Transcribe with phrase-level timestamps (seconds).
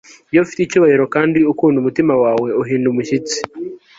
[0.31, 3.37] iyo ufite icyubahiro kandi ukunda umutima wawe uhinda umushyitsi